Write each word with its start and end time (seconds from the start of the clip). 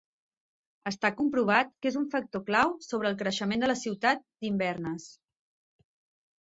Està 0.91 1.11
comprovat 1.19 1.69
que 1.83 1.89
és 1.91 1.99
un 2.01 2.07
factor 2.15 2.43
clau 2.49 2.73
sobre 2.87 3.11
el 3.13 3.21
creixement 3.21 3.65
de 3.67 3.71
la 3.73 3.79
ciutat 3.85 4.27
d'Inverness. 4.43 5.09